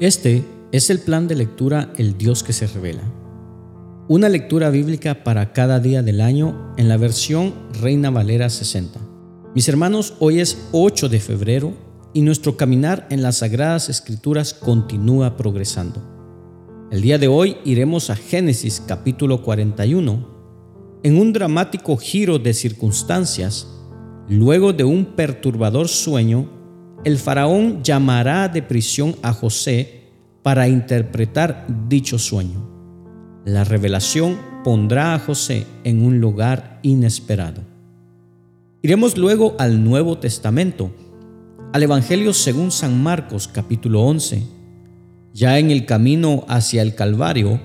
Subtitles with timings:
[0.00, 3.02] Este es el plan de lectura El Dios que se revela.
[4.08, 7.52] Una lectura bíblica para cada día del año en la versión
[7.82, 8.98] Reina Valera 60.
[9.54, 11.74] Mis hermanos, hoy es 8 de febrero
[12.14, 16.02] y nuestro caminar en las Sagradas Escrituras continúa progresando.
[16.90, 21.00] El día de hoy iremos a Génesis capítulo 41.
[21.02, 23.68] En un dramático giro de circunstancias,
[24.30, 26.59] luego de un perturbador sueño,
[27.04, 30.02] el faraón llamará de prisión a José
[30.42, 32.68] para interpretar dicho sueño.
[33.46, 37.62] La revelación pondrá a José en un lugar inesperado.
[38.82, 40.90] Iremos luego al Nuevo Testamento,
[41.72, 44.42] al Evangelio según San Marcos capítulo 11.
[45.32, 47.60] Ya en el camino hacia el Calvario,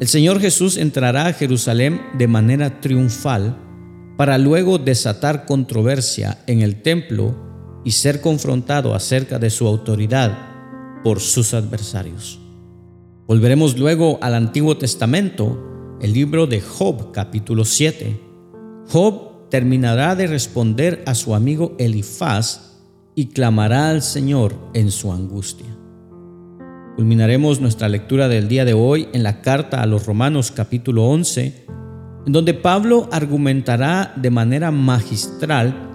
[0.00, 3.56] el Señor Jesús entrará a Jerusalén de manera triunfal
[4.18, 7.47] para luego desatar controversia en el templo
[7.84, 10.36] y ser confrontado acerca de su autoridad
[11.02, 12.40] por sus adversarios.
[13.26, 18.20] Volveremos luego al Antiguo Testamento, el libro de Job capítulo 7.
[18.88, 22.80] Job terminará de responder a su amigo Elifaz
[23.14, 25.66] y clamará al Señor en su angustia.
[26.96, 31.66] Culminaremos nuestra lectura del día de hoy en la carta a los Romanos capítulo 11,
[32.26, 35.87] en donde Pablo argumentará de manera magistral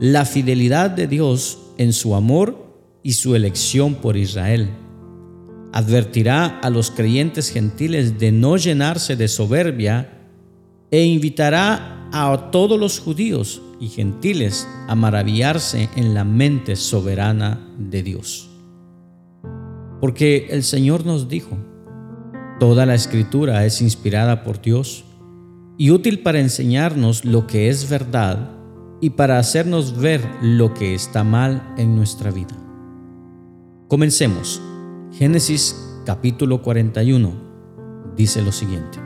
[0.00, 2.68] la fidelidad de Dios en su amor
[3.02, 4.70] y su elección por Israel.
[5.72, 10.12] Advertirá a los creyentes gentiles de no llenarse de soberbia
[10.90, 18.02] e invitará a todos los judíos y gentiles a maravillarse en la mente soberana de
[18.02, 18.48] Dios.
[20.00, 21.58] Porque el Señor nos dijo,
[22.60, 25.04] toda la escritura es inspirada por Dios
[25.76, 28.57] y útil para enseñarnos lo que es verdad
[29.00, 32.56] y para hacernos ver lo que está mal en nuestra vida.
[33.88, 34.60] Comencemos.
[35.12, 38.98] Génesis capítulo 41 dice lo siguiente.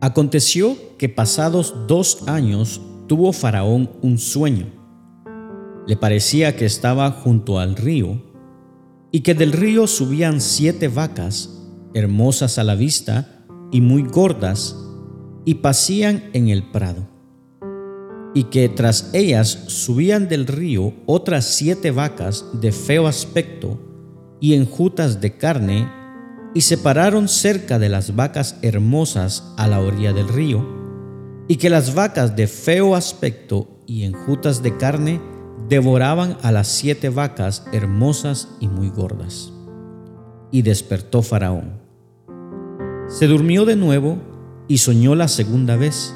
[0.00, 4.66] Aconteció que pasados dos años tuvo Faraón un sueño.
[5.86, 8.20] Le parecía que estaba junto al río
[9.12, 14.76] y que del río subían siete vacas, hermosas a la vista y muy gordas,
[15.44, 17.11] y pasían en el prado
[18.34, 23.78] y que tras ellas subían del río otras siete vacas de feo aspecto
[24.40, 25.88] y enjutas de carne,
[26.54, 30.66] y se pararon cerca de las vacas hermosas a la orilla del río,
[31.48, 35.20] y que las vacas de feo aspecto y enjutas de carne
[35.68, 39.52] devoraban a las siete vacas hermosas y muy gordas.
[40.50, 41.80] Y despertó Faraón.
[43.08, 44.18] Se durmió de nuevo
[44.68, 46.14] y soñó la segunda vez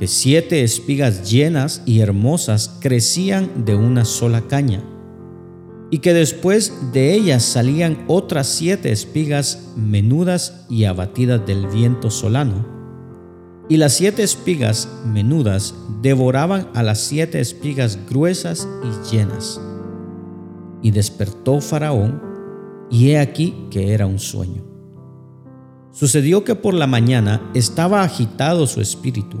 [0.00, 4.82] que siete espigas llenas y hermosas crecían de una sola caña,
[5.90, 12.66] y que después de ellas salían otras siete espigas menudas y abatidas del viento solano,
[13.68, 19.60] y las siete espigas menudas devoraban a las siete espigas gruesas y llenas.
[20.80, 22.22] Y despertó Faraón,
[22.90, 24.62] y he aquí que era un sueño.
[25.92, 29.38] Sucedió que por la mañana estaba agitado su espíritu,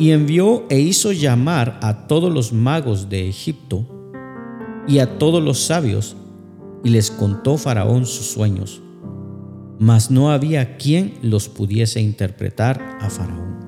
[0.00, 3.84] y envió e hizo llamar a todos los magos de Egipto
[4.88, 6.16] y a todos los sabios,
[6.82, 8.80] y les contó Faraón sus sueños,
[9.78, 13.60] mas no había quien los pudiese interpretar a Faraón.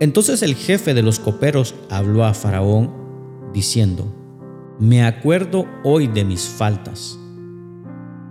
[0.00, 2.92] Entonces el jefe de los coperos habló a Faraón,
[3.54, 4.12] diciendo,
[4.80, 7.20] Me acuerdo hoy de mis faltas.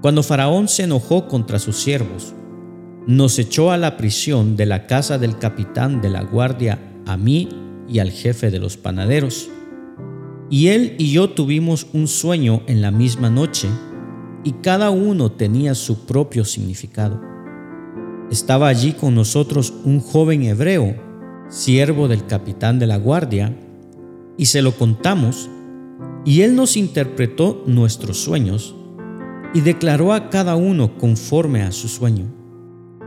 [0.02, 2.34] Cuando Faraón se enojó contra sus siervos,
[3.08, 7.50] nos echó a la prisión de la casa del capitán de la guardia a mí
[7.88, 9.50] y al jefe de los panaderos.
[10.50, 13.68] Y él y yo tuvimos un sueño en la misma noche,
[14.44, 17.20] y cada uno tenía su propio significado.
[18.30, 20.96] Estaba allí con nosotros un joven hebreo,
[21.50, 23.56] siervo del capitán de la guardia,
[24.38, 25.50] y se lo contamos,
[26.26, 28.75] y él nos interpretó nuestros sueños,
[29.54, 32.25] y declaró a cada uno conforme a su sueño.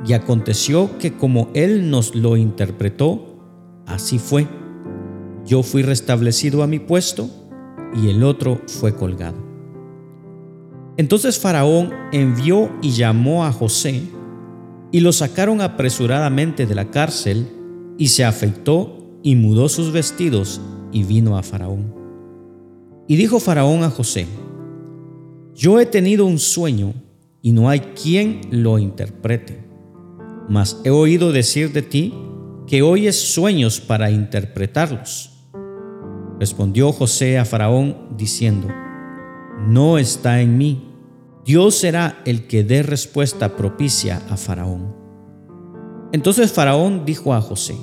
[0.06, 3.27] Y aconteció que como él nos lo interpretó,
[3.88, 4.46] Así fue.
[5.46, 7.30] Yo fui restablecido a mi puesto
[7.94, 9.38] y el otro fue colgado.
[10.98, 14.02] Entonces Faraón envió y llamó a José
[14.92, 17.48] y lo sacaron apresuradamente de la cárcel
[17.96, 20.60] y se afeitó y mudó sus vestidos
[20.92, 21.94] y vino a Faraón.
[23.06, 24.26] Y dijo Faraón a José,
[25.54, 26.92] yo he tenido un sueño
[27.40, 29.64] y no hay quien lo interprete,
[30.48, 32.14] mas he oído decir de ti
[32.68, 35.30] que oyes sueños para interpretarlos.
[36.38, 38.68] Respondió José a Faraón diciendo,
[39.66, 40.92] No está en mí,
[41.44, 44.94] Dios será el que dé respuesta propicia a Faraón.
[46.12, 47.76] Entonces Faraón dijo a José,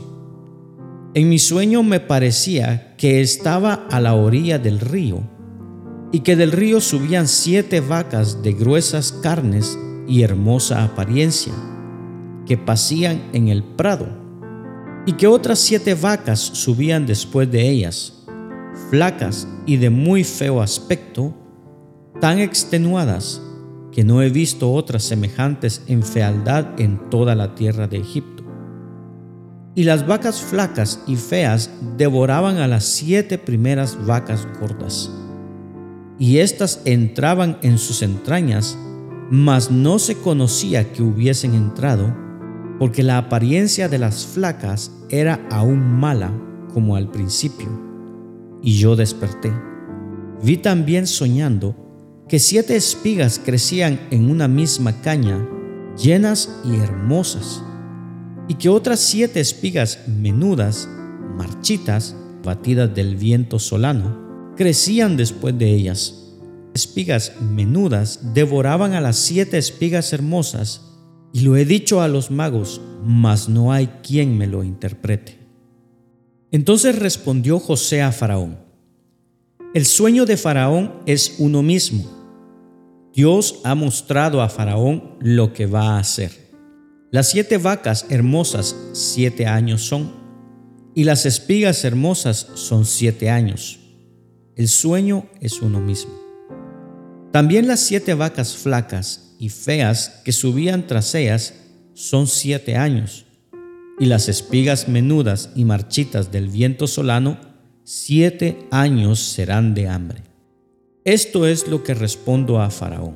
[1.15, 5.23] en mi sueño me parecía que estaba a la orilla del río
[6.11, 11.53] y que del río subían siete vacas de gruesas carnes y hermosa apariencia,
[12.45, 14.24] que pasían en el prado,
[15.05, 18.25] y que otras siete vacas subían después de ellas,
[18.89, 21.33] flacas y de muy feo aspecto,
[22.19, 23.41] tan extenuadas
[23.91, 28.43] que no he visto otras semejantes en fealdad en toda la tierra de Egipto.
[29.75, 35.11] Y las vacas flacas y feas devoraban a las siete primeras vacas gordas,
[36.17, 38.77] y éstas entraban en sus entrañas,
[39.29, 42.24] mas no se conocía que hubiesen entrado,
[42.79, 46.31] porque la apariencia de las flacas era aún mala
[46.73, 47.67] como al principio.
[48.61, 49.53] Y yo desperté.
[50.43, 51.75] Vi también soñando
[52.27, 55.47] que siete espigas crecían en una misma caña,
[55.95, 57.63] llenas y hermosas,
[58.47, 60.89] y que otras siete espigas menudas,
[61.37, 66.33] marchitas, batidas del viento solano, crecían después de ellas.
[66.73, 70.81] Espigas menudas devoraban a las siete espigas hermosas,
[71.35, 75.37] y lo he dicho a los magos, mas no hay quien me lo interprete.
[76.51, 78.57] Entonces respondió José a Faraón,
[79.73, 82.15] el sueño de Faraón es uno mismo
[83.15, 86.31] Dios ha mostrado a Faraón lo que va a hacer.
[87.11, 90.11] Las siete vacas hermosas siete años son,
[90.93, 93.79] y las espigas hermosas son siete años.
[94.57, 96.13] El sueño es uno mismo.
[97.31, 101.53] También las siete vacas flacas y feas que subían tras ellas
[101.93, 103.25] son siete años,
[103.99, 107.37] y las espigas menudas y marchitas del viento solano
[107.83, 110.23] siete años serán de hambre.
[111.03, 113.13] Esto es lo que respondo a Faraón.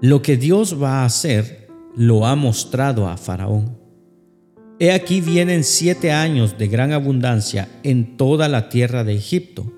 [0.00, 3.78] Lo que Dios va a hacer lo ha mostrado a Faraón.
[4.80, 9.72] He aquí vienen siete años de gran abundancia en toda la tierra de Egipto,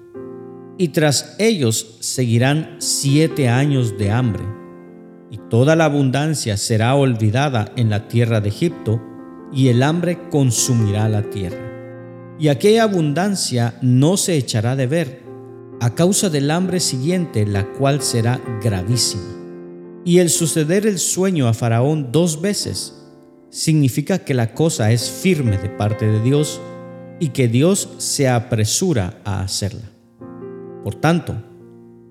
[0.77, 4.45] y tras ellos seguirán siete años de hambre,
[5.31, 9.01] y toda la abundancia será olvidada en la tierra de Egipto,
[9.53, 11.59] y el hambre consumirá la tierra.
[12.39, 15.23] Y aquella abundancia no se echará de ver,
[15.81, 19.23] a causa del hambre siguiente, la cual será gravísima.
[20.05, 23.01] Y el suceder el sueño a Faraón dos veces
[23.51, 26.61] significa que la cosa es firme de parte de Dios
[27.19, 29.91] y que Dios se apresura a hacerla.
[30.83, 31.35] Por tanto,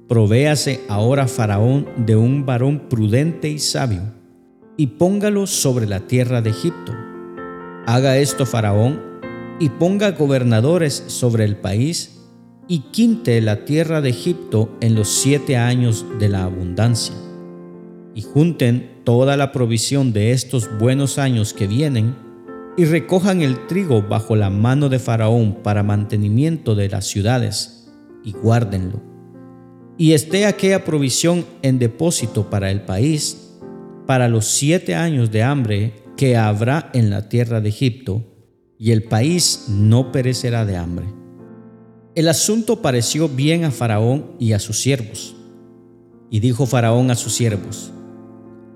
[0.09, 4.01] provéase ahora Faraón de un varón prudente y sabio,
[4.75, 6.93] y póngalo sobre la tierra de Egipto.
[7.85, 8.99] Haga esto Faraón,
[9.59, 12.21] y ponga gobernadores sobre el país,
[12.67, 17.13] y quinte la tierra de Egipto en los siete años de la abundancia,
[18.15, 22.15] y junten toda la provisión de estos buenos años que vienen,
[22.77, 27.91] y recojan el trigo bajo la mano de Faraón para mantenimiento de las ciudades,
[28.23, 29.08] y guárdenlo.
[29.99, 33.51] Y esté aquella provisión en depósito para el país,
[34.07, 38.23] para los siete años de hambre que habrá en la tierra de Egipto,
[38.77, 41.05] y el país no perecerá de hambre.
[42.15, 45.35] El asunto pareció bien a Faraón y a sus siervos.
[46.29, 47.91] Y dijo Faraón a sus siervos,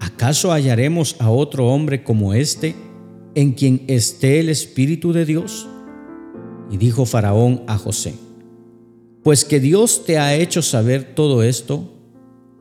[0.01, 2.75] ¿acaso hallaremos a otro hombre como este
[3.33, 5.69] en quien esté el Espíritu de Dios?
[6.69, 8.13] Y dijo Faraón a José,
[9.23, 11.93] pues que Dios te ha hecho saber todo esto,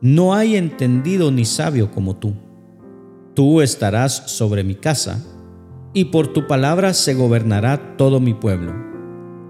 [0.01, 2.33] no hay entendido ni sabio como tú.
[3.33, 5.23] Tú estarás sobre mi casa,
[5.93, 8.93] y por tu palabra se gobernará todo mi pueblo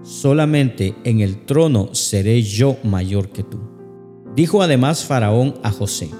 [0.04, 3.58] solamente en el trono seré yo mayor que tú.
[4.36, 6.10] Dijo además Faraón a José,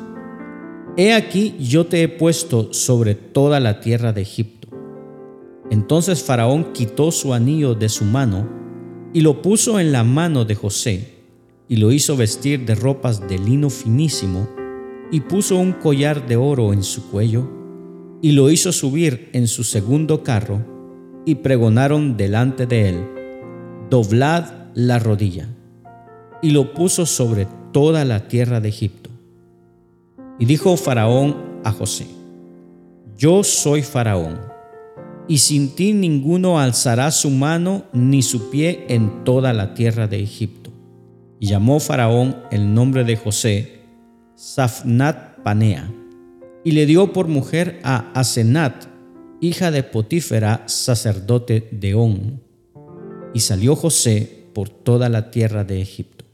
[0.97, 4.69] He aquí yo te he puesto sobre toda la tierra de Egipto.
[5.71, 8.49] Entonces Faraón quitó su anillo de su mano
[9.15, 11.15] y lo puso en la mano de José
[11.69, 14.47] y lo hizo vestir de ropas de lino finísimo
[15.11, 17.49] y puso un collar de oro en su cuello
[18.21, 20.61] y lo hizo subir en su segundo carro
[21.25, 23.15] y pregonaron delante de él
[23.89, 25.49] doblad la rodilla.
[26.43, 29.11] Y lo puso sobre toda la tierra de Egipto.
[30.39, 32.07] Y dijo Faraón a José,
[33.17, 34.41] Yo soy Faraón,
[35.29, 40.23] y sin ti ninguno alzará su mano ni su pie en toda la tierra de
[40.23, 40.71] Egipto.
[41.41, 43.83] Y llamó Faraón el nombre de José,
[44.35, 45.91] Safnat Panea,
[46.65, 48.87] y le dio por mujer a Asenat,
[49.41, 52.45] hija de Potífera, sacerdote de On
[53.35, 56.25] y salió José por toda la tierra de Egipto.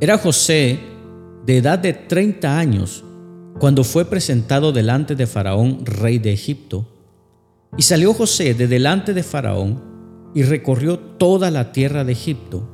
[0.00, 0.80] Era José
[1.44, 3.04] de edad de 30 años
[3.60, 6.99] cuando fue presentado delante de Faraón, rey de Egipto.
[7.76, 9.82] Y salió José de delante de Faraón
[10.34, 12.68] y recorrió toda la tierra de Egipto.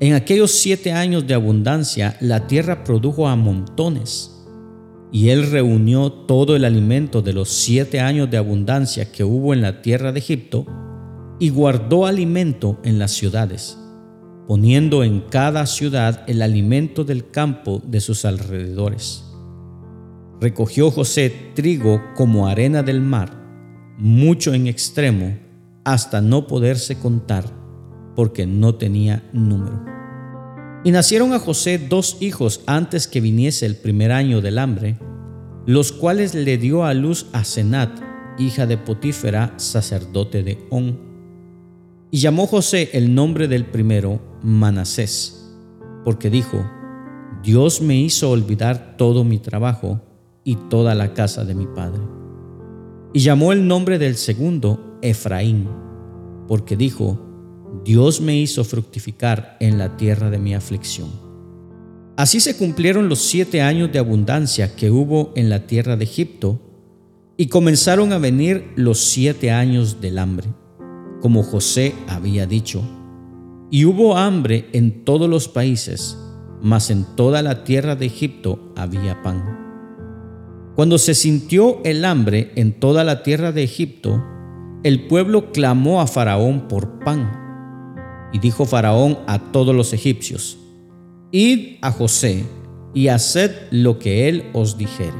[0.00, 4.34] En aquellos siete años de abundancia la tierra produjo a montones.
[5.10, 9.62] Y él reunió todo el alimento de los siete años de abundancia que hubo en
[9.62, 10.66] la tierra de Egipto
[11.38, 13.78] y guardó alimento en las ciudades,
[14.46, 19.24] poniendo en cada ciudad el alimento del campo de sus alrededores.
[20.40, 23.37] Recogió José trigo como arena del mar,
[23.98, 25.36] mucho en extremo,
[25.84, 27.44] hasta no poderse contar,
[28.14, 29.84] porque no tenía número.
[30.84, 34.98] Y nacieron a José dos hijos antes que viniese el primer año del hambre,
[35.66, 37.90] los cuales le dio a luz a Senat,
[38.38, 40.98] hija de Potífera, sacerdote de On.
[42.10, 45.52] Y llamó José el nombre del primero Manasés,
[46.04, 46.64] porque dijo,
[47.42, 50.00] Dios me hizo olvidar todo mi trabajo
[50.44, 52.17] y toda la casa de mi padre.
[53.12, 55.68] Y llamó el nombre del segundo Efraín,
[56.46, 57.18] porque dijo,
[57.84, 61.08] Dios me hizo fructificar en la tierra de mi aflicción.
[62.16, 66.60] Así se cumplieron los siete años de abundancia que hubo en la tierra de Egipto,
[67.36, 70.48] y comenzaron a venir los siete años del hambre,
[71.20, 72.82] como José había dicho.
[73.70, 76.18] Y hubo hambre en todos los países,
[76.60, 79.67] mas en toda la tierra de Egipto había pan.
[80.78, 84.24] Cuando se sintió el hambre en toda la tierra de Egipto,
[84.84, 87.32] el pueblo clamó a Faraón por pan.
[88.32, 90.56] Y dijo Faraón a todos los egipcios,
[91.32, 92.44] Id a José
[92.94, 95.18] y haced lo que él os dijere.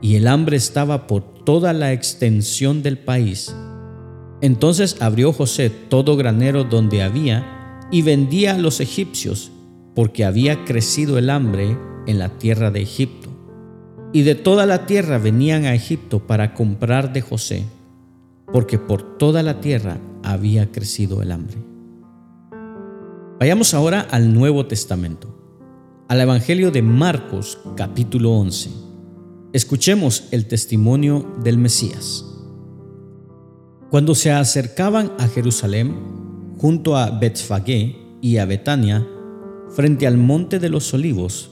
[0.00, 3.54] Y el hambre estaba por toda la extensión del país.
[4.40, 9.52] Entonces abrió José todo granero donde había y vendía a los egipcios,
[9.94, 11.76] porque había crecido el hambre
[12.06, 13.27] en la tierra de Egipto
[14.12, 17.64] y de toda la tierra venían a Egipto para comprar de José,
[18.52, 21.58] porque por toda la tierra había crecido el hambre.
[23.38, 25.28] Vayamos ahora al Nuevo Testamento,
[26.08, 28.70] al Evangelio de Marcos capítulo 11.
[29.52, 32.24] Escuchemos el testimonio del Mesías.
[33.90, 35.94] Cuando se acercaban a Jerusalén,
[36.58, 39.06] junto a Betfagé y a Betania,
[39.70, 41.50] frente al monte de los olivos,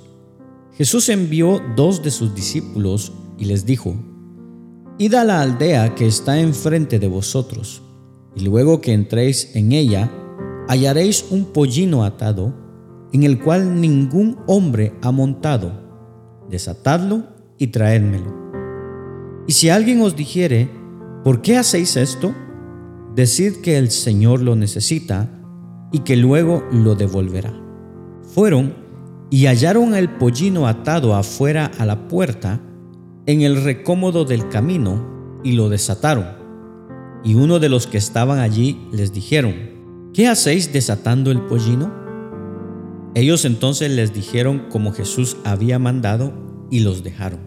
[0.76, 3.97] Jesús envió dos de sus discípulos y les dijo,
[4.99, 7.83] Id a la aldea que está enfrente de vosotros,
[8.35, 10.11] y luego que entréis en ella,
[10.68, 12.54] hallaréis un pollino atado,
[13.12, 15.73] en el cual ningún hombre ha montado.
[16.50, 17.25] Desatadlo
[17.56, 18.35] y traédmelo.
[19.47, 20.68] Y si alguien os dijere,
[21.25, 22.35] ¿por qué hacéis esto?
[23.14, 25.30] Decid que el Señor lo necesita
[25.90, 27.54] y que luego lo devolverá.
[28.35, 28.85] Fueron
[29.30, 32.61] y hallaron el pollino atado afuera a la puerta,
[33.26, 36.26] en el recómodo del camino, y lo desataron.
[37.25, 39.54] Y uno de los que estaban allí les dijeron,
[40.14, 41.92] ¿qué hacéis desatando el pollino?
[43.14, 46.33] Ellos entonces les dijeron como Jesús había mandado,
[46.71, 47.40] y los dejaron.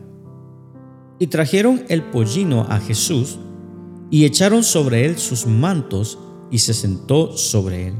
[1.17, 3.39] Y trajeron el pollino a Jesús,
[4.09, 6.17] y echaron sobre él sus mantos,
[6.51, 7.93] y se sentó sobre él.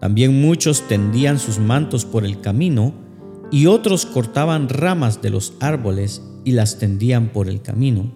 [0.00, 2.94] También muchos tendían sus mantos por el camino
[3.50, 8.10] y otros cortaban ramas de los árboles y las tendían por el camino.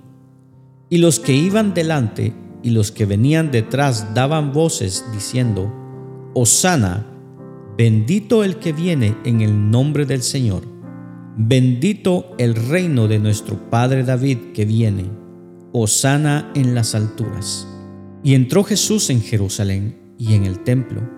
[0.89, 5.73] Y los que iban delante y los que venían detrás daban voces diciendo,
[6.35, 7.07] Osana,
[7.77, 10.63] bendito el que viene en el nombre del Señor,
[11.37, 15.11] bendito el reino de nuestro Padre David que viene,
[15.73, 17.69] Osana en las alturas.
[18.23, 21.14] Y entró Jesús en Jerusalén y en el templo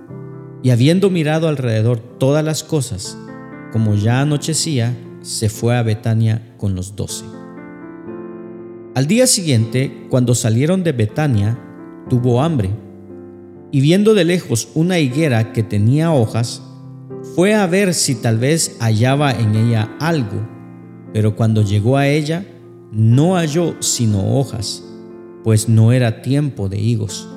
[0.67, 3.17] y habiendo mirado alrededor todas las cosas,
[3.71, 7.25] como ya anochecía, se fue a Betania con los doce.
[8.97, 11.57] Al día siguiente, cuando salieron de Betania,
[12.11, 12.71] tuvo hambre,
[13.71, 16.65] y viendo de lejos una higuera que tenía hojas,
[17.37, 20.49] fue a ver si tal vez hallaba en ella algo,
[21.13, 22.45] pero cuando llegó a ella,
[22.91, 24.83] no halló sino hojas,
[25.45, 27.29] pues no era tiempo de higos.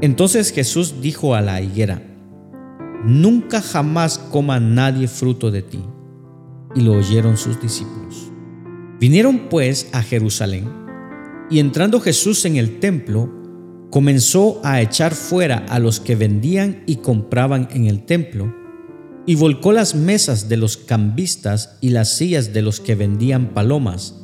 [0.00, 2.09] Entonces Jesús dijo a la higuera,
[3.04, 5.80] nunca jamás coma nadie fruto de ti.
[6.74, 8.30] Y lo oyeron sus discípulos.
[9.00, 10.68] Vinieron pues a Jerusalén,
[11.50, 13.30] y entrando Jesús en el templo,
[13.90, 18.54] comenzó a echar fuera a los que vendían y compraban en el templo,
[19.26, 24.16] y volcó las mesas de los cambistas y las sillas de los que vendían palomas,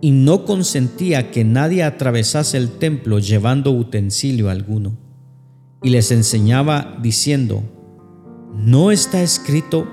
[0.00, 4.98] y no consentía que nadie atravesase el templo llevando utensilio alguno.
[5.82, 7.62] Y les enseñaba diciendo,
[8.56, 9.86] ¿No está escrito,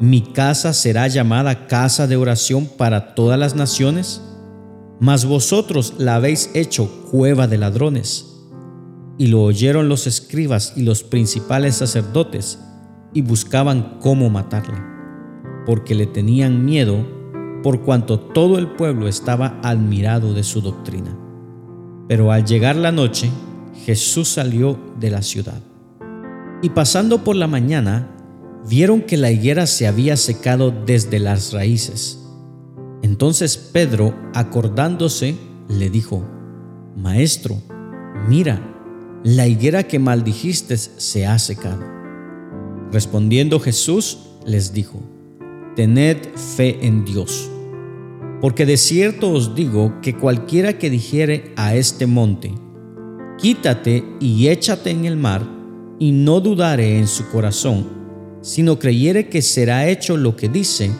[0.00, 4.20] mi casa será llamada casa de oración para todas las naciones,
[5.00, 8.26] mas vosotros la habéis hecho cueva de ladrones.
[9.18, 12.58] Y lo oyeron los escribas y los principales sacerdotes,
[13.14, 14.78] y buscaban cómo matarle,
[15.64, 17.06] porque le tenían miedo,
[17.62, 21.16] por cuanto todo el pueblo estaba admirado de su doctrina.
[22.08, 23.30] Pero al llegar la noche,
[23.84, 25.67] Jesús salió de la ciudad.
[26.62, 28.14] Y pasando por la mañana,
[28.68, 32.18] vieron que la higuera se había secado desde las raíces.
[33.02, 35.36] Entonces Pedro, acordándose,
[35.68, 36.24] le dijo,
[36.96, 37.56] Maestro,
[38.28, 38.60] mira,
[39.22, 41.84] la higuera que maldijiste se ha secado.
[42.90, 45.00] Respondiendo Jesús, les dijo,
[45.76, 47.48] Tened fe en Dios,
[48.40, 52.52] porque de cierto os digo que cualquiera que dijere a este monte,
[53.38, 55.57] Quítate y échate en el mar,
[55.98, 57.86] y no dudare en su corazón,
[58.40, 60.90] sino creyere que será hecho lo que dice,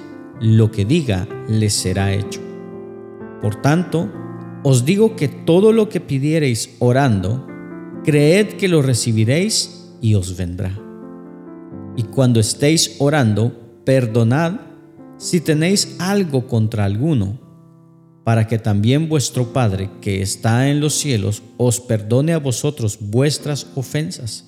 [0.41, 2.41] lo que diga le será hecho.
[3.41, 4.11] Por tanto,
[4.65, 7.47] os digo que todo lo que pidiereis orando,
[8.05, 10.77] creed que lo recibiréis y os vendrá.
[11.97, 14.61] Y cuando estéis orando, perdonad
[15.17, 17.41] si tenéis algo contra alguno,
[18.25, 23.67] para que también vuestro Padre que está en los cielos os perdone a vosotros vuestras
[23.75, 24.48] ofensas.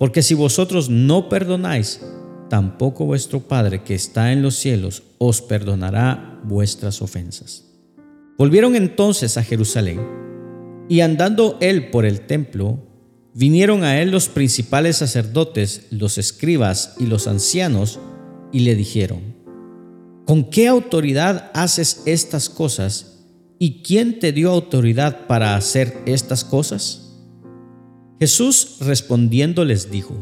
[0.00, 2.00] Porque si vosotros no perdonáis,
[2.48, 7.66] tampoco vuestro Padre que está en los cielos os perdonará vuestras ofensas.
[8.38, 10.00] Volvieron entonces a Jerusalén,
[10.88, 12.78] y andando él por el templo,
[13.34, 17.98] vinieron a él los principales sacerdotes, los escribas y los ancianos,
[18.52, 19.36] y le dijeron,
[20.24, 23.26] ¿con qué autoridad haces estas cosas?
[23.58, 27.09] ¿Y quién te dio autoridad para hacer estas cosas?
[28.20, 30.14] Jesús respondiendo les dijo,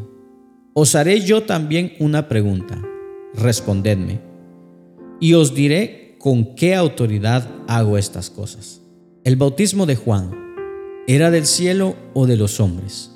[0.73, 2.81] Os haré yo también una pregunta,
[3.35, 4.21] respondedme,
[5.19, 8.81] y os diré con qué autoridad hago estas cosas.
[9.25, 10.31] ¿El bautismo de Juan
[11.09, 13.11] era del cielo o de los hombres?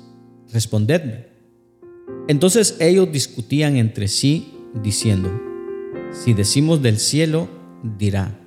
[0.51, 1.27] Respondedme.
[2.27, 4.53] Entonces ellos discutían entre sí,
[4.83, 5.31] diciendo,
[6.11, 7.47] Si decimos del cielo,
[7.97, 8.37] dirá,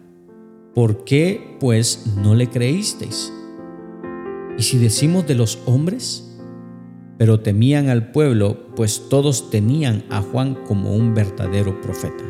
[0.74, 3.32] ¿por qué pues no le creísteis?
[4.58, 6.25] ¿Y si decimos de los hombres?
[7.18, 12.24] Pero temían al pueblo, pues todos tenían a Juan como un verdadero profeta.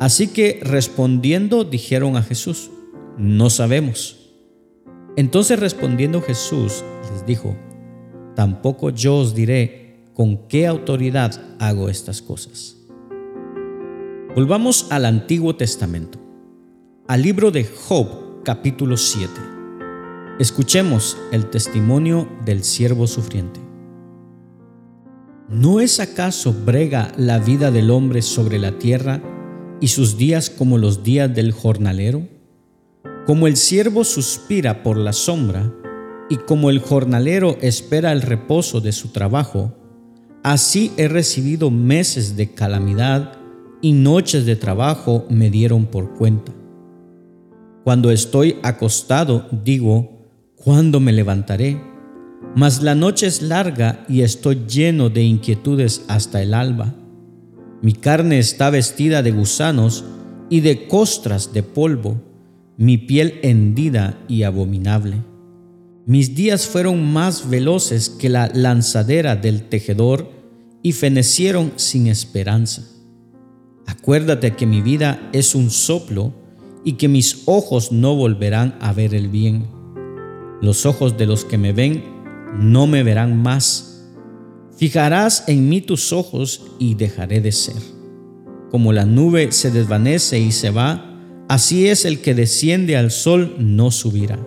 [0.00, 2.70] Así que respondiendo dijeron a Jesús,
[3.16, 4.34] no sabemos.
[5.16, 7.56] Entonces respondiendo Jesús les dijo,
[8.34, 12.76] tampoco yo os diré con qué autoridad hago estas cosas.
[14.34, 16.18] Volvamos al Antiguo Testamento,
[17.06, 19.30] al libro de Job capítulo 7.
[20.40, 23.61] Escuchemos el testimonio del siervo sufriente.
[25.52, 29.20] ¿No es acaso brega la vida del hombre sobre la tierra
[29.82, 32.26] y sus días como los días del jornalero?
[33.26, 35.70] Como el siervo suspira por la sombra
[36.30, 39.76] y como el jornalero espera el reposo de su trabajo,
[40.42, 43.38] así he recibido meses de calamidad
[43.82, 46.50] y noches de trabajo me dieron por cuenta.
[47.84, 51.91] Cuando estoy acostado, digo, ¿cuándo me levantaré?
[52.54, 56.94] Mas la noche es larga y estoy lleno de inquietudes hasta el alba.
[57.80, 60.04] Mi carne está vestida de gusanos
[60.50, 62.20] y de costras de polvo,
[62.76, 65.22] mi piel hendida y abominable.
[66.04, 70.30] Mis días fueron más veloces que la lanzadera del tejedor
[70.82, 72.82] y fenecieron sin esperanza.
[73.86, 76.34] Acuérdate que mi vida es un soplo
[76.84, 79.64] y que mis ojos no volverán a ver el bien.
[80.60, 82.11] Los ojos de los que me ven
[82.58, 84.10] no me verán más.
[84.76, 87.80] Fijarás en mí tus ojos y dejaré de ser.
[88.70, 93.56] Como la nube se desvanece y se va, así es el que desciende al sol
[93.58, 94.38] no subirá.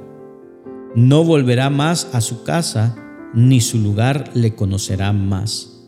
[0.96, 2.96] No volverá más a su casa,
[3.34, 5.84] ni su lugar le conocerá más.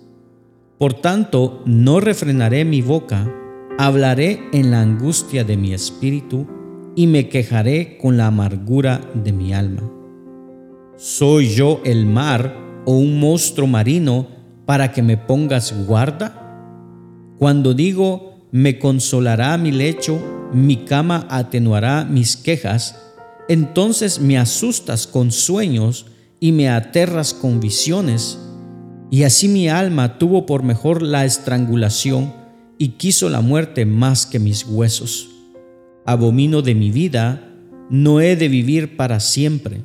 [0.78, 3.34] Por tanto, no refrenaré mi boca,
[3.80, 6.48] hablaré en la angustia de mi espíritu
[6.96, 9.97] y me quejaré con la amargura de mi alma
[11.00, 14.26] ¿Soy yo el mar o un monstruo marino
[14.66, 17.36] para que me pongas guarda?
[17.38, 20.20] Cuando digo, me consolará mi lecho,
[20.52, 22.96] mi cama atenuará mis quejas,
[23.48, 26.08] entonces me asustas con sueños
[26.40, 28.40] y me aterras con visiones.
[29.12, 32.34] Y así mi alma tuvo por mejor la estrangulación
[32.80, 35.30] y quiso la muerte más que mis huesos.
[36.08, 37.54] Abomino de mi vida,
[37.92, 39.84] no he de vivir para siempre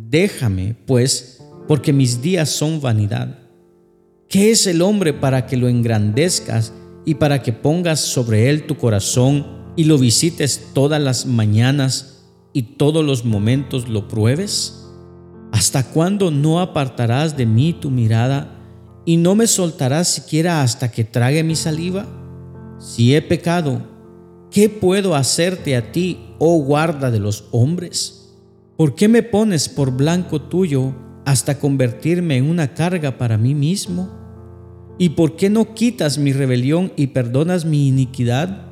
[0.00, 3.36] Déjame, pues, porque mis días son vanidad.
[4.28, 6.72] ¿Qué es el hombre para que lo engrandezcas
[7.04, 12.62] y para que pongas sobre él tu corazón y lo visites todas las mañanas y
[12.62, 14.86] todos los momentos lo pruebes?
[15.50, 18.56] ¿Hasta cuándo no apartarás de mí tu mirada
[19.04, 22.06] y no me soltarás siquiera hasta que trague mi saliva?
[22.78, 23.82] Si he pecado,
[24.52, 28.17] ¿qué puedo hacerte a ti, oh guarda de los hombres?
[28.78, 30.94] ¿Por qué me pones por blanco tuyo
[31.26, 34.08] hasta convertirme en una carga para mí mismo?
[34.98, 38.68] ¿Y por qué no quitas mi rebelión y perdonas mi iniquidad?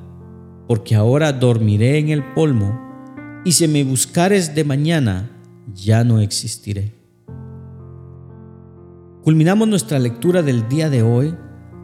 [0.68, 2.72] Porque ahora dormiré en el polvo,
[3.44, 5.28] y si me buscares de mañana,
[5.74, 6.92] ya no existiré.
[9.24, 11.34] Culminamos nuestra lectura del día de hoy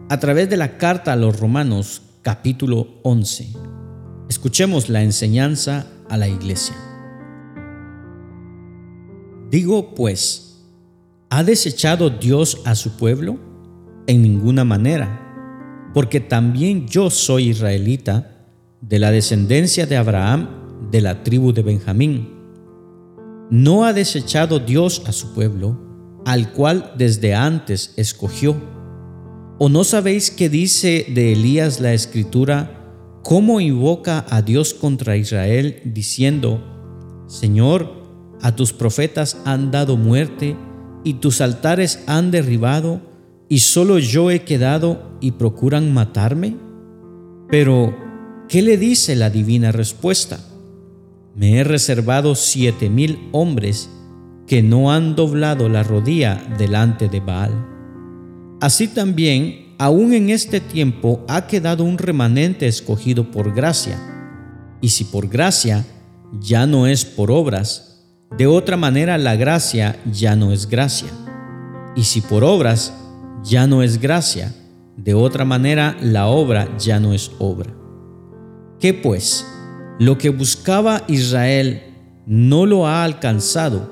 [0.08, 3.48] a través de la carta a los Romanos capítulo 11.
[4.28, 6.91] Escuchemos la enseñanza a la iglesia.
[9.52, 10.64] Digo pues,
[11.28, 13.38] ¿ha desechado Dios a su pueblo?
[14.06, 18.48] En ninguna manera, porque también yo soy israelita,
[18.80, 20.48] de la descendencia de Abraham,
[20.90, 22.30] de la tribu de Benjamín.
[23.50, 25.78] ¿No ha desechado Dios a su pueblo,
[26.24, 28.56] al cual desde antes escogió?
[29.58, 35.82] ¿O no sabéis qué dice de Elías la escritura, cómo invoca a Dios contra Israel,
[35.84, 38.01] diciendo, Señor,
[38.42, 40.56] a tus profetas han dado muerte
[41.04, 43.00] y tus altares han derribado,
[43.48, 46.56] y solo yo he quedado y procuran matarme?
[47.48, 47.94] Pero,
[48.48, 50.40] ¿qué le dice la divina respuesta?
[51.34, 53.90] Me he reservado siete mil hombres
[54.46, 57.52] que no han doblado la rodilla delante de Baal.
[58.60, 63.98] Así también, aún en este tiempo ha quedado un remanente escogido por gracia.
[64.80, 65.84] Y si por gracia,
[66.40, 67.91] ya no es por obras,
[68.36, 71.10] de otra manera la gracia ya no es gracia.
[71.94, 72.94] Y si por obras,
[73.44, 74.54] ya no es gracia,
[74.96, 77.74] de otra manera la obra ya no es obra.
[78.80, 79.46] ¿Qué pues?
[79.98, 81.82] Lo que buscaba Israel
[82.26, 83.90] no lo ha alcanzado,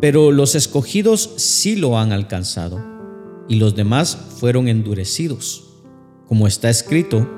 [0.00, 2.84] pero los escogidos sí lo han alcanzado,
[3.48, 5.64] y los demás fueron endurecidos.
[6.28, 7.28] Como está escrito,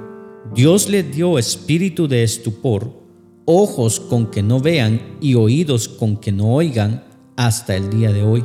[0.55, 3.04] Dios le dio espíritu de estupor,
[3.45, 7.05] ojos con que no vean y oídos con que no oigan
[7.37, 8.45] hasta el día de hoy.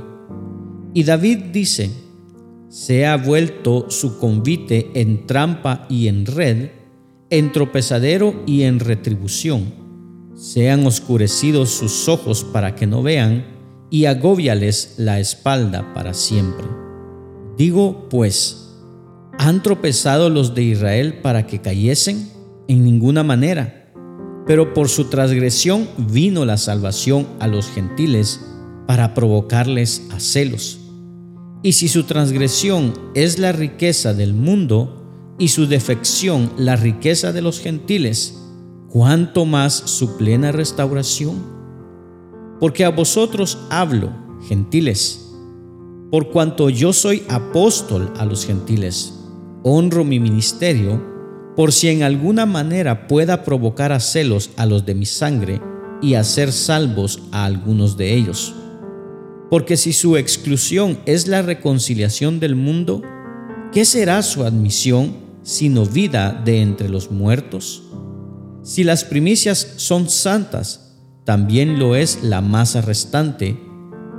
[0.94, 1.92] Y David dice,
[2.70, 6.70] se ha vuelto su convite en trampa y en red,
[7.30, 9.74] en tropezadero y en retribución.
[10.36, 13.58] Sean oscurecidos sus ojos para que no vean,
[13.92, 16.66] y agóbiales la espalda para siempre.
[17.58, 18.76] Digo, pues,
[19.38, 22.30] ¿han tropezado los de Israel para que cayesen?
[22.68, 23.79] En ninguna manera.
[24.50, 28.42] Pero por su transgresión vino la salvación a los gentiles
[28.88, 30.80] para provocarles a celos.
[31.62, 34.96] Y si su transgresión es la riqueza del mundo,
[35.40, 38.38] y su defección la riqueza de los gentiles,
[38.90, 41.38] cuánto más su plena restauración.
[42.60, 44.12] Porque a vosotros hablo,
[44.48, 45.32] gentiles,
[46.12, 49.14] por cuanto yo soy apóstol a los gentiles,
[49.64, 51.19] honro mi ministerio,
[51.60, 55.62] por si en alguna manera pueda provocar a celos a los de mi sangre
[56.02, 58.56] y hacer salvos a algunos de ellos.
[59.50, 63.02] Porque si su exclusión es la reconciliación del mundo,
[63.74, 65.28] ¿qué será su admisión?
[65.44, 67.84] sino vida de entre los muertos?
[68.64, 70.96] Si las primicias son santas,
[71.26, 73.60] también lo es la masa restante,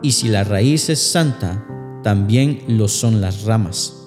[0.02, 1.66] y si la raíz es santa,
[2.04, 3.99] también lo son las ramas.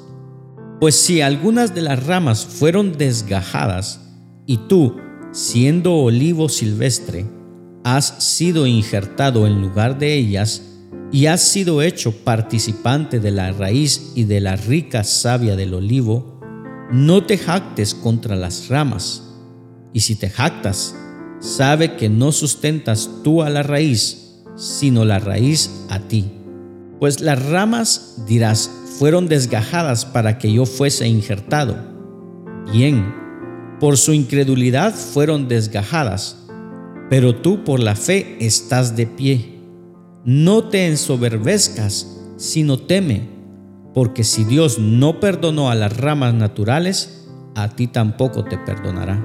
[0.84, 4.02] Pues si algunas de las ramas fueron desgajadas,
[4.46, 4.98] y tú,
[5.32, 7.26] siendo olivo silvestre,
[7.86, 10.62] has sido injertado en lugar de ellas,
[11.10, 16.42] y has sido hecho participante de la raíz y de la rica savia del olivo,
[16.92, 19.24] no te jactes contra las ramas,
[19.94, 20.98] y si te jactas,
[21.40, 26.30] sabe que no sustentas tú a la raíz, sino la raíz a ti.
[27.00, 31.76] Pues las ramas, dirás, fueron desgajadas para que yo fuese injertado.
[32.72, 33.14] Bien,
[33.80, 36.46] por su incredulidad fueron desgajadas,
[37.10, 39.60] pero tú por la fe estás de pie.
[40.26, 43.34] No te ensoberbezcas, sino teme
[43.94, 49.24] porque si Dios no perdonó a las ramas naturales, a ti tampoco te perdonará.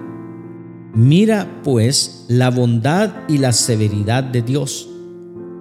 [0.94, 4.88] Mira pues la bondad y la severidad de Dios.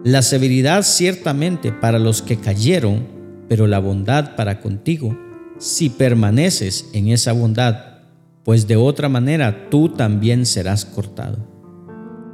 [0.03, 3.07] La severidad ciertamente para los que cayeron,
[3.47, 5.17] pero la bondad para contigo,
[5.57, 7.99] si permaneces en esa bondad,
[8.43, 11.37] pues de otra manera tú también serás cortado.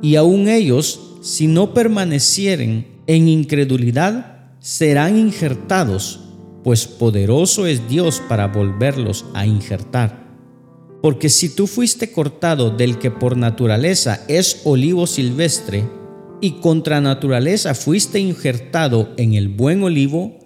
[0.02, 6.20] Y aun ellos, si no permanecieren en incredulidad, serán injertados
[6.64, 10.24] pues poderoso es Dios para volverlos a injertar.
[11.02, 15.84] Porque si tú fuiste cortado del que por naturaleza es olivo silvestre,
[16.40, 20.40] y contra naturaleza fuiste injertado en el buen olivo,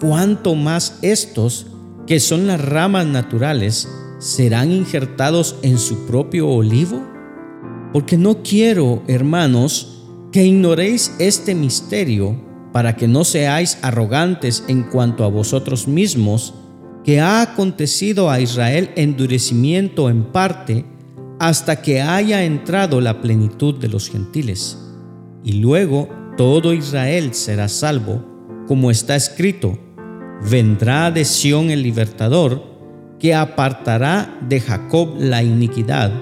[0.00, 1.66] cuánto más estos,
[2.06, 7.02] que son las ramas naturales, serán injertados en su propio olivo?
[7.92, 12.36] Porque no quiero, hermanos, que ignoréis este misterio
[12.72, 16.54] para que no seáis arrogantes en cuanto a vosotros mismos,
[17.04, 20.84] que ha acontecido a Israel endurecimiento en parte
[21.38, 24.78] hasta que haya entrado la plenitud de los gentiles.
[25.44, 28.24] Y luego todo Israel será salvo,
[28.66, 29.78] como está escrito,
[30.42, 32.62] vendrá de Sión el libertador,
[33.18, 36.12] que apartará de Jacob la iniquidad,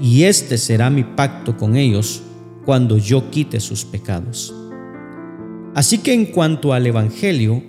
[0.00, 2.22] y este será mi pacto con ellos
[2.64, 4.54] cuando yo quite sus pecados.
[5.74, 7.62] Así que en cuanto al Evangelio,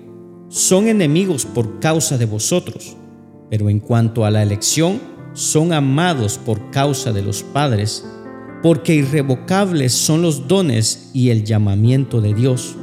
[0.50, 2.98] son enemigos por causa de vosotros,
[3.50, 5.00] pero en cuanto a la elección,
[5.34, 8.06] son amados por causa de los padres,
[8.62, 12.76] porque irrevocables son los dones y el llamamiento de Dios.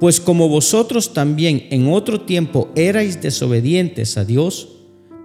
[0.00, 4.68] Pues como vosotros también en otro tiempo erais desobedientes a Dios,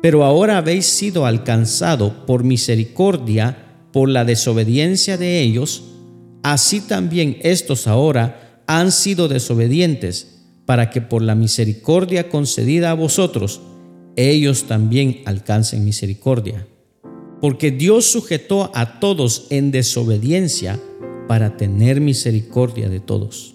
[0.01, 5.85] pero ahora habéis sido alcanzado por misericordia por la desobediencia de ellos,
[6.43, 13.61] así también estos ahora han sido desobedientes para que por la misericordia concedida a vosotros,
[14.17, 16.67] ellos también alcancen misericordia.
[17.39, 20.79] Porque Dios sujetó a todos en desobediencia
[21.29, 23.54] para tener misericordia de todos.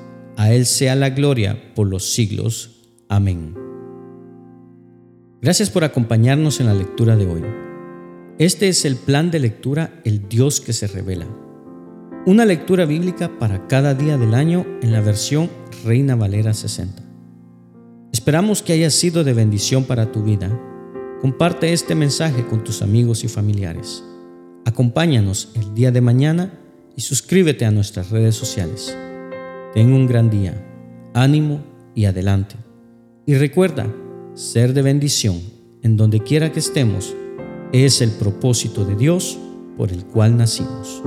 [0.37, 2.81] A él sea la gloria por los siglos.
[3.09, 3.55] Amén.
[5.41, 7.41] Gracias por acompañarnos en la lectura de hoy.
[8.37, 11.27] Este es el plan de lectura El Dios que se revela.
[12.25, 15.49] Una lectura bíblica para cada día del año en la versión
[15.83, 17.01] Reina Valera 60.
[18.11, 20.49] Esperamos que haya sido de bendición para tu vida.
[21.21, 24.03] Comparte este mensaje con tus amigos y familiares.
[24.65, 26.59] Acompáñanos el día de mañana
[26.95, 28.95] y suscríbete a nuestras redes sociales.
[29.73, 30.53] Ten un gran día,
[31.13, 31.61] ánimo
[31.95, 32.55] y adelante.
[33.25, 33.87] Y recuerda,
[34.33, 35.39] ser de bendición
[35.81, 37.15] en donde quiera que estemos
[37.71, 39.39] es el propósito de Dios
[39.77, 41.01] por el cual nacimos.